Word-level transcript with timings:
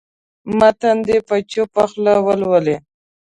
متن 0.57 0.97
دې 1.07 1.17
په 1.27 1.35
چوپه 1.51 1.83
خوله 1.89 2.13
ولولي. 2.25 2.75